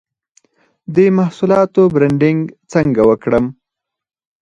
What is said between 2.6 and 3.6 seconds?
څنګه وکړم؟